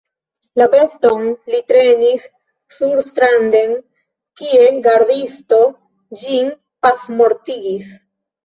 [0.59, 2.25] La beston li trenis
[2.77, 3.77] surstranden,
[4.41, 5.61] kie gardisto
[6.25, 6.53] ĝin
[6.89, 7.95] pafmortigis.